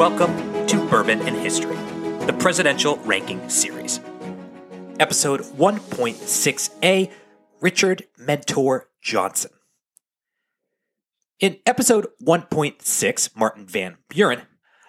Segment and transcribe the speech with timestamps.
[0.00, 1.76] welcome to Bourbon and History,
[2.24, 4.00] the Presidential Ranking Series.
[4.98, 7.10] Episode 1.6a
[7.60, 9.50] Richard Mentor Johnson.
[11.38, 14.40] In episode 1.6, Martin Van Buren,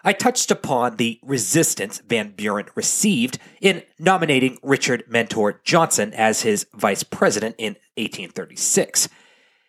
[0.05, 6.68] I touched upon the resistance Van Buren received in nominating Richard Mentor Johnson as his
[6.73, 9.09] vice president in 1836.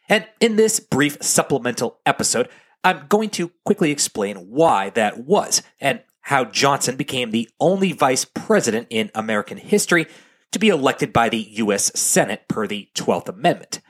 [0.08, 2.48] And in this brief supplemental episode,
[2.84, 8.24] I'm going to quickly explain why that was and how Johnson became the only vice
[8.24, 10.06] president in American history
[10.52, 11.90] to be elected by the U.S.
[11.98, 13.80] Senate per the 12th Amendment.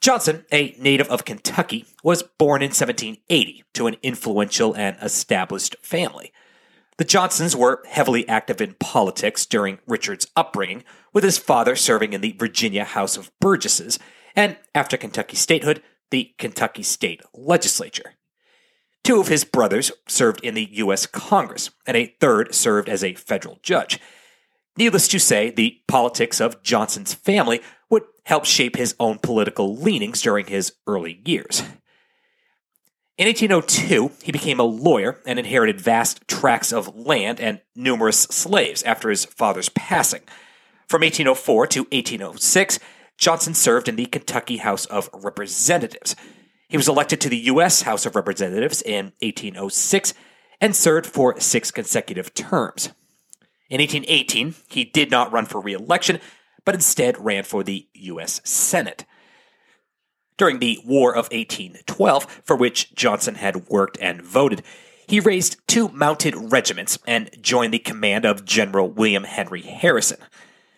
[0.00, 6.32] Johnson, a native of Kentucky, was born in 1780 to an influential and established family.
[6.96, 12.20] The Johnsons were heavily active in politics during Richard's upbringing, with his father serving in
[12.20, 13.98] the Virginia House of Burgesses,
[14.36, 15.82] and after Kentucky statehood,
[16.14, 18.12] the Kentucky State Legislature.
[19.02, 21.06] Two of his brothers served in the U.S.
[21.06, 23.98] Congress, and a third served as a federal judge.
[24.76, 30.22] Needless to say, the politics of Johnson's family would help shape his own political leanings
[30.22, 31.64] during his early years.
[33.18, 38.84] In 1802, he became a lawyer and inherited vast tracts of land and numerous slaves
[38.84, 40.22] after his father's passing.
[40.86, 42.78] From 1804 to 1806,
[43.18, 46.16] Johnson served in the Kentucky House of Representatives.
[46.68, 47.82] He was elected to the U.S.
[47.82, 50.14] House of Representatives in 1806
[50.60, 52.90] and served for six consecutive terms.
[53.70, 56.20] In 1818, he did not run for re election,
[56.64, 58.40] but instead ran for the U.S.
[58.44, 59.04] Senate.
[60.36, 64.62] During the War of 1812, for which Johnson had worked and voted,
[65.06, 70.18] he raised two mounted regiments and joined the command of General William Henry Harrison.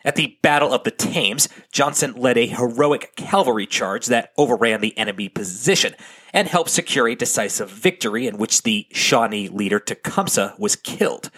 [0.06, 4.96] At the Battle of the Thames, Johnson led a heroic cavalry charge that overran the
[4.96, 5.96] enemy position
[6.32, 11.32] and helped secure a decisive victory in which the Shawnee leader Tecumseh was killed.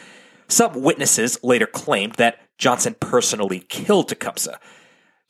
[0.48, 4.60] Some witnesses later claimed that Johnson personally killed Tecumseh.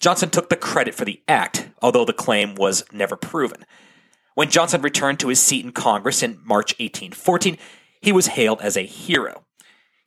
[0.01, 3.65] Johnson took the credit for the act, although the claim was never proven.
[4.35, 7.57] When Johnson returned to his seat in Congress in March 1814,
[8.01, 9.45] he was hailed as a hero.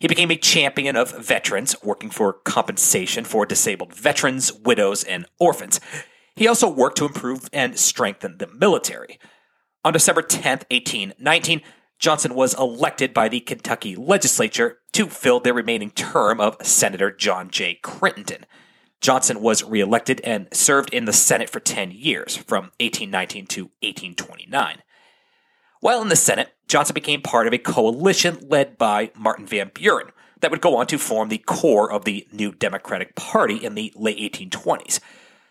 [0.01, 5.79] He became a champion of veterans, working for compensation for disabled veterans, widows, and orphans.
[6.35, 9.19] He also worked to improve and strengthen the military.
[9.85, 11.61] On December 10, 1819,
[11.99, 17.51] Johnson was elected by the Kentucky legislature to fill the remaining term of Senator John
[17.51, 17.75] J.
[17.75, 18.47] Crittenden.
[19.01, 24.81] Johnson was reelected and served in the Senate for 10 years, from 1819 to 1829.
[25.81, 30.11] While in the Senate, Johnson became part of a coalition led by Martin Van Buren
[30.39, 33.91] that would go on to form the core of the New Democratic Party in the
[33.95, 34.99] late 1820s.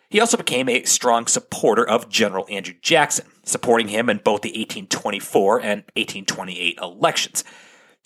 [0.09, 4.51] He also became a strong supporter of General Andrew Jackson, supporting him in both the
[4.51, 7.43] 1824 and 1828 elections.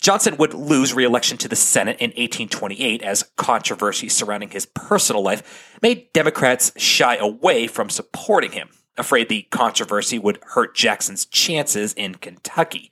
[0.01, 5.21] Johnson would lose re election to the Senate in 1828 as controversy surrounding his personal
[5.21, 11.93] life made Democrats shy away from supporting him, afraid the controversy would hurt Jackson's chances
[11.93, 12.91] in Kentucky.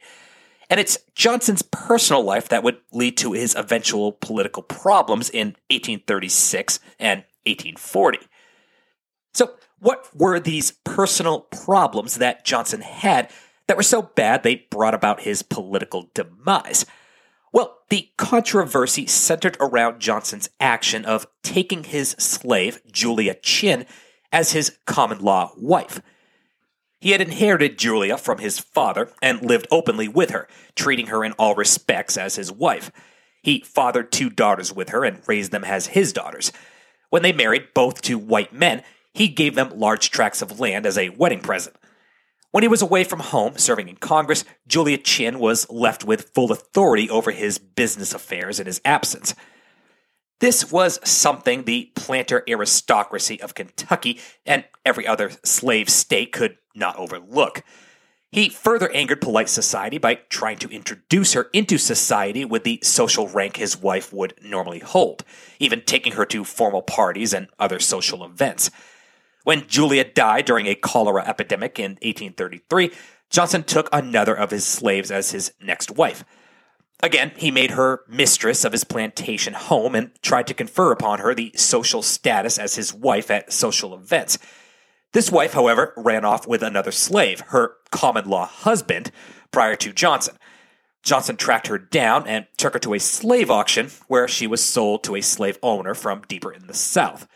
[0.69, 6.79] And it's Johnson's personal life that would lead to his eventual political problems in 1836
[6.99, 8.19] and 1840.
[9.33, 13.29] So, what were these personal problems that Johnson had
[13.67, 16.85] that were so bad they brought about his political demise?
[17.51, 23.85] Well, the controversy centered around Johnson's action of taking his slave, Julia Chinn,
[24.33, 26.01] as his common law wife.
[26.99, 31.33] He had inherited Julia from his father and lived openly with her, treating her in
[31.33, 32.91] all respects as his wife.
[33.43, 36.51] He fathered two daughters with her and raised them as his daughters.
[37.09, 38.83] When they married, both to white men,
[39.13, 41.75] he gave them large tracts of land as a wedding present.
[42.51, 46.51] When he was away from home, serving in Congress, Julia Chinn was left with full
[46.51, 49.35] authority over his business affairs in his absence.
[50.39, 56.97] This was something the planter aristocracy of Kentucky and every other slave state could not
[56.97, 57.63] overlook.
[58.33, 63.27] He further angered polite society by trying to introduce her into society with the social
[63.27, 65.23] rank his wife would normally hold,
[65.59, 68.71] even taking her to formal parties and other social events.
[69.43, 72.91] When Julia died during a cholera epidemic in 1833,
[73.29, 76.23] Johnson took another of his slaves as his next wife.
[77.03, 81.35] Again, he made her mistress of his plantation home and tried to confer upon her
[81.35, 84.37] the social status as his wife at social events.
[85.11, 89.11] This wife, however, ran off with another slave, her common law husband,
[89.51, 90.37] prior to Johnson.
[91.03, 95.03] Johnson tracked her down and took her to a slave auction where she was sold
[95.03, 97.27] to a slave owner from deeper in the South.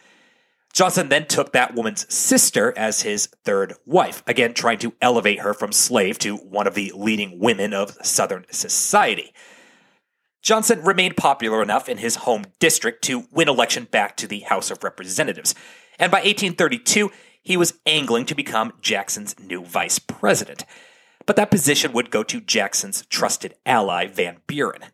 [0.71, 5.53] Johnson then took that woman's sister as his third wife, again trying to elevate her
[5.53, 9.33] from slave to one of the leading women of Southern society.
[10.47, 14.71] Johnson remained popular enough in his home district to win election back to the House
[14.71, 15.53] of Representatives,
[15.99, 17.11] and by 1832,
[17.43, 20.63] he was angling to become Jackson's new vice president.
[21.25, 24.85] But that position would go to Jackson's trusted ally, Van Buren.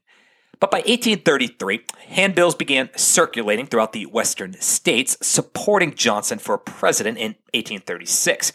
[0.60, 7.36] But by 1833, handbills began circulating throughout the western states supporting Johnson for president in
[7.54, 8.54] 1836.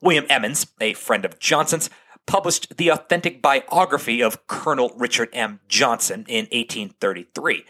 [0.00, 1.90] William Emmons, a friend of Johnson's,
[2.28, 5.60] published the authentic biography of Colonel Richard M.
[5.66, 7.64] Johnson in 1833.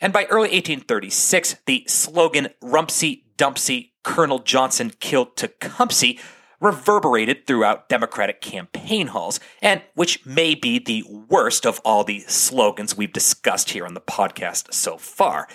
[0.00, 6.14] And by early 1836, the slogan Rumpsy Dumpsy Colonel Johnson killed Tecumseh
[6.60, 12.96] reverberated throughout Democratic campaign halls, and which may be the worst of all the slogans
[12.96, 15.46] we've discussed here on the podcast so far.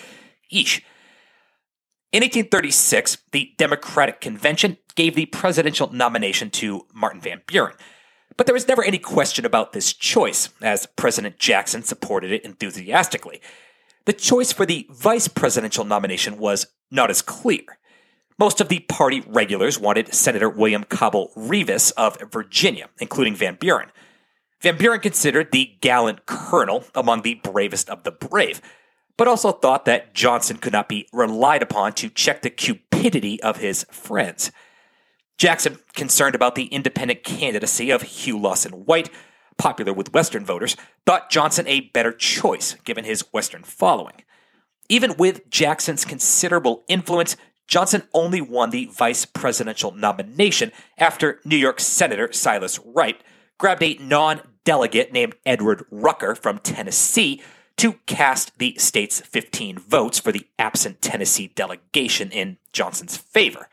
[0.54, 0.82] Eesh.
[2.14, 7.74] In 1836, the Democratic Convention gave the presidential nomination to Martin Van Buren.
[8.38, 13.42] But there was never any question about this choice, as President Jackson supported it enthusiastically.
[14.06, 17.64] The choice for the vice presidential nomination was not as clear.
[18.40, 23.92] Most of the party regulars wanted Senator William Cabell Rives of Virginia, including Van Buren.
[24.62, 28.62] Van Buren considered the gallant colonel among the bravest of the brave,
[29.18, 33.58] but also thought that Johnson could not be relied upon to check the cupidity of
[33.58, 34.52] his friends.
[35.38, 39.10] Jackson, concerned about the independent candidacy of Hugh Lawson White,
[39.58, 40.76] popular with Western voters,
[41.06, 44.24] thought Johnson a better choice given his Western following.
[44.90, 47.36] Even with Jackson's considerable influence,
[47.68, 53.22] Johnson only won the vice presidential nomination after New York Senator Silas Wright
[53.58, 57.42] grabbed a non delegate named Edward Rucker from Tennessee
[57.78, 63.68] to cast the state's 15 votes for the absent Tennessee delegation in Johnson's favor.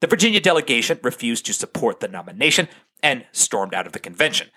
[0.00, 2.68] The Virginia delegation refused to support the nomination
[3.02, 4.48] and stormed out of the convention.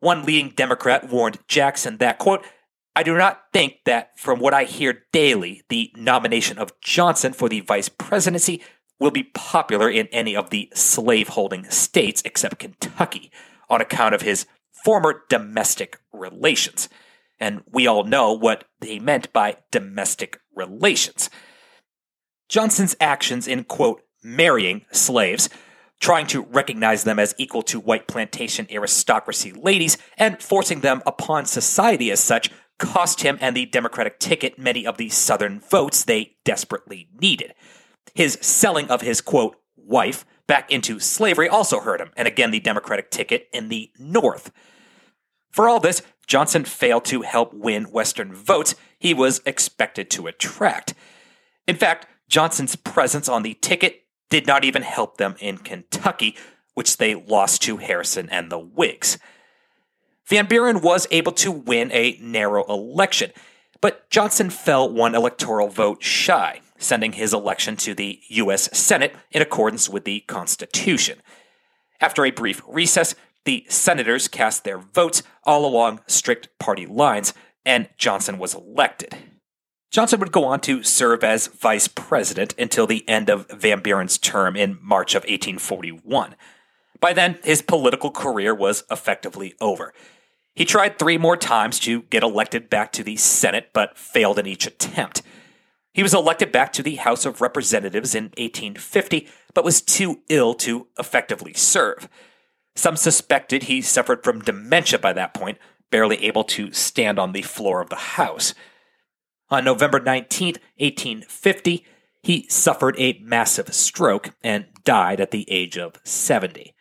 [0.00, 2.44] One leading Democrat warned Jackson that, quote,
[2.94, 7.48] I do not think that, from what I hear daily, the nomination of Johnson for
[7.48, 8.62] the vice presidency
[8.98, 13.30] will be popular in any of the slave-holding states except Kentucky
[13.70, 14.46] on account of his
[14.84, 16.88] former domestic relations.
[17.40, 21.30] And we all know what they meant by domestic relations.
[22.48, 25.48] Johnson's actions in, quote, marrying slaves,
[26.00, 31.46] trying to recognize them as equal to white plantation aristocracy ladies, and forcing them upon
[31.46, 36.36] society as such cost him and the Democratic ticket many of the Southern votes they
[36.44, 37.54] desperately needed.
[38.14, 42.60] His selling of his, quote, wife back into slavery also hurt him, and again the
[42.60, 44.50] Democratic ticket in the North.
[45.50, 50.94] For all this, Johnson failed to help win Western votes he was expected to attract.
[51.66, 54.01] In fact, Johnson's presence on the ticket
[54.32, 56.34] did not even help them in Kentucky,
[56.72, 59.18] which they lost to Harrison and the Whigs.
[60.24, 63.30] Van Buren was able to win a narrow election,
[63.82, 68.74] but Johnson fell one electoral vote shy, sending his election to the U.S.
[68.74, 71.18] Senate in accordance with the Constitution.
[72.00, 73.14] After a brief recess,
[73.44, 77.34] the senators cast their votes all along strict party lines,
[77.66, 79.14] and Johnson was elected.
[79.92, 84.16] Johnson would go on to serve as vice president until the end of Van Buren's
[84.16, 86.34] term in March of 1841.
[86.98, 89.92] By then, his political career was effectively over.
[90.54, 94.46] He tried three more times to get elected back to the Senate, but failed in
[94.46, 95.20] each attempt.
[95.92, 100.54] He was elected back to the House of Representatives in 1850, but was too ill
[100.54, 102.08] to effectively serve.
[102.74, 105.58] Some suspected he suffered from dementia by that point,
[105.90, 108.54] barely able to stand on the floor of the House.
[109.52, 111.84] On November 19, 1850,
[112.22, 116.74] he suffered a massive stroke and died at the age of 70.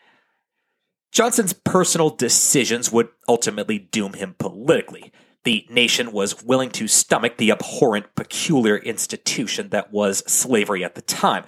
[1.11, 5.11] Johnson's personal decisions would ultimately doom him politically.
[5.43, 11.01] The nation was willing to stomach the abhorrent, peculiar institution that was slavery at the
[11.01, 11.43] time,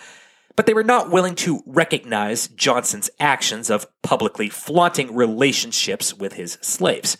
[0.57, 6.57] but they were not willing to recognize Johnson's actions of publicly flaunting relationships with his
[6.59, 7.15] slaves.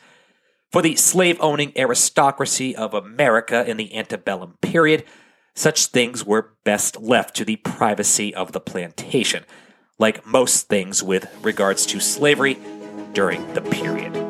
[0.74, 5.06] For the slave owning aristocracy of America in the antebellum period,
[5.54, 9.46] such things were best left to the privacy of the plantation
[10.00, 12.58] like most things with regards to slavery
[13.14, 14.23] during the period.